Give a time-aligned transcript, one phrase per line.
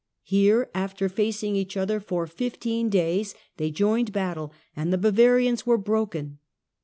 [0.23, 5.77] Here, after facing each other for fifteen days, they joined battle, and the Bavarians were
[5.77, 6.39] broken.